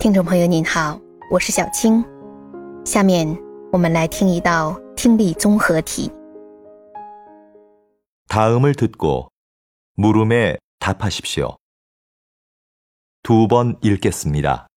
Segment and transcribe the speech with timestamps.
[0.00, 2.04] 听众朋友您好，我是小青。
[2.84, 3.26] 下面
[3.72, 6.10] 我们来听一道听力综合题。
[8.28, 9.30] 다음을 듣고
[9.94, 11.56] 물음에 답하십시오.
[13.22, 14.68] 두 번 읽겠습니다.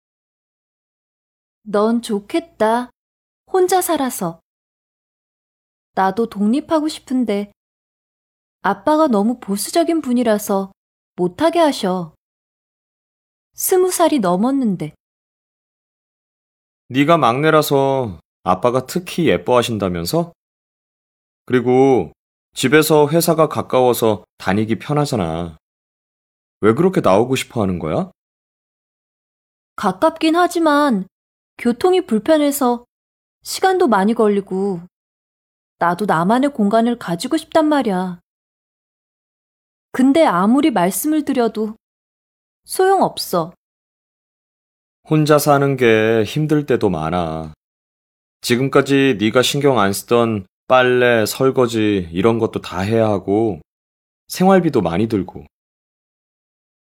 [1.63, 2.89] 넌 좋겠다.
[3.51, 4.39] 혼자 살아서.
[5.93, 7.51] 나도 독립하고 싶은데
[8.61, 10.71] 아빠가 너무 보수적인 분이라서
[11.15, 12.13] 못하게 하셔.
[13.53, 14.93] 스무 살이 넘었는데
[16.88, 20.32] 네가 막내라서 아빠가 특히 예뻐하신다면서?
[21.46, 22.12] 그리고
[22.54, 25.56] 집에서 회사가 가까워서 다니기 편하잖아.
[26.60, 28.10] 왜 그렇게 나오고 싶어 하는 거야?
[29.76, 31.06] 가깝긴 하지만
[31.58, 32.84] 교통이 불편해서
[33.42, 34.80] 시간도 많이 걸리고
[35.78, 38.20] 나도 나만의 공간을 가지고 싶단 말이야.
[39.92, 41.76] 근데 아무리 말씀을 드려도
[42.64, 43.52] 소용없어.
[45.08, 47.52] 혼자 사는 게 힘들 때도 많아.
[48.40, 53.60] 지금까지 네가 신경 안 쓰던 빨래, 설거지 이런 것도 다 해야 하고
[54.28, 55.44] 생활비도 많이 들고.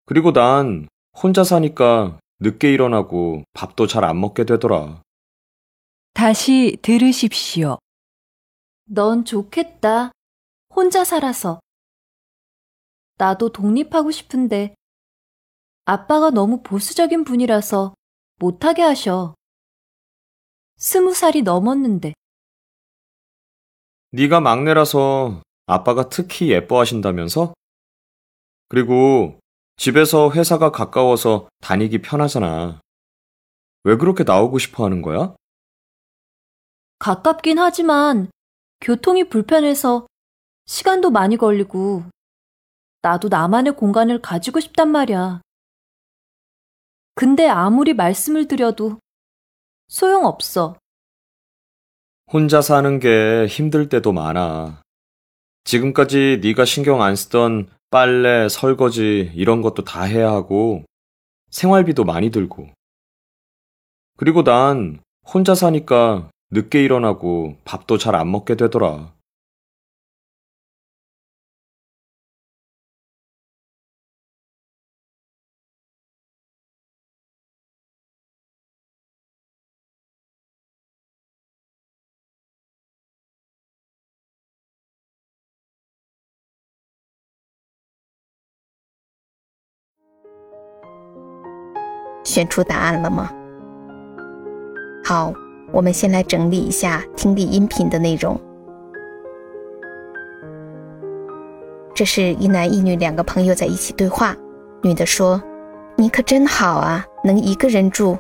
[0.07, 5.03] 그리고 난 혼자 사니까 늦게 일어나고 밥도 잘 안 먹게 되더라.
[6.15, 7.79] 다시 들으십시오.
[8.87, 10.13] 넌 좋겠다.
[10.75, 11.61] 혼자 살아서.
[13.19, 14.75] 나도 독립하고 싶은데
[15.85, 17.95] 아빠가 너무 보수적인 분이라서
[18.39, 19.35] 못하게 하셔.
[20.77, 22.13] 스무 살이 넘었는데
[24.11, 27.55] 네가 막내라서 아빠가 특히 예뻐하신다면서?
[28.69, 29.39] 그리고
[29.77, 32.81] 집에서 회사가 가까워서 다니기 편하잖아.
[33.85, 35.35] 왜 그렇게 나오고 싶어 하는 거야?
[36.99, 38.31] 가깝긴 하지만
[38.81, 40.07] 교통이 불편해서
[40.67, 42.05] 시간도 많이 걸리고
[43.03, 45.41] 나도 나만의 공간을 가지고 싶단 말이야.
[47.19, 48.99] 근데 아무리 말씀을 드려도
[49.89, 50.77] 소용없어.
[52.31, 54.83] 혼자 사는 게 힘들 때도 많아.
[55.65, 60.85] 지금까지 네가 신경 안 쓰던 빨래, 설거지 이런 것도 다 해야 하고
[61.51, 62.69] 생활비도 많이 들고.
[64.19, 69.15] 그리고 난 혼자 사니까 늦게 일어나고 밥도 잘 안 먹게 되더라.
[92.27, 93.31] “选出答案了吗？
[95.05, 95.33] 好，
[95.71, 98.39] 我们先来整理一下听力音频的内容。
[101.95, 104.35] 这是一男一女两个朋友在一起对话。
[104.83, 105.41] 女的说
[105.95, 108.19] ：“你可真好啊，能一个人住。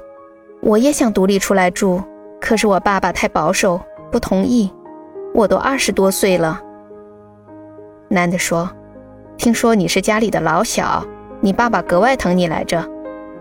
[0.63, 2.01] 我也想独立出来住，
[2.41, 3.81] 可是我爸爸太保守，
[4.13, 4.73] 不同意。
[5.35, 6.61] 我都二十多岁了。”
[8.09, 8.71] 男的说
[9.37, 11.05] ：“听说你是家里的老小，
[11.41, 12.96] 你爸爸格外疼你来着。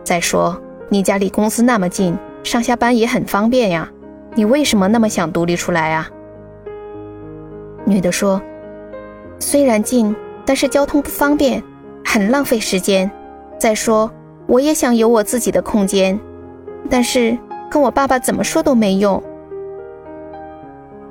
[0.05, 0.57] 再说
[0.87, 3.91] 你家离公司那么近，上下班也很方便呀。
[4.35, 6.07] 你为什么那么想独立出来啊？”
[7.83, 8.41] 女的说
[9.39, 10.15] ：“虽然近，
[10.45, 11.61] 但是交通不方便，
[12.05, 13.11] 很浪费时间。
[13.57, 14.09] 再说
[14.47, 16.17] 我也想有我自己的空间，
[16.89, 17.37] 但是
[17.69, 19.21] 跟我爸爸怎么说都没用。”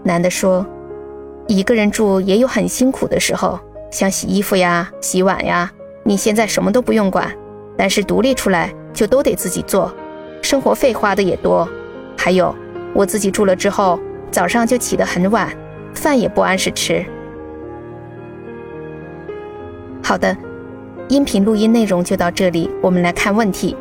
[0.02, 0.64] 男的说。
[1.46, 3.60] 一个人住也有很辛苦的时候，
[3.90, 5.70] 像洗衣服呀、洗碗呀。
[6.02, 7.30] 你现在什么都不用管，
[7.76, 9.93] 但是独立出来就都得自己做，
[10.41, 11.67] 生活费花的也多。
[12.17, 12.53] 还有，
[12.93, 13.99] 我自己住了之后，
[14.31, 15.49] 早上就起得很晚，
[15.93, 17.05] 饭也不按时吃。
[20.03, 20.35] 好的，
[21.07, 23.75] 音频录音内容就到这里，我们来看问题。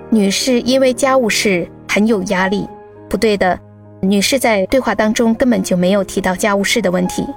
[0.10, 2.68] 女士因为家务事很有压力。
[3.08, 3.60] 不对的，
[4.02, 7.28] 女士在对话当中根本就没有提到家务事的问题。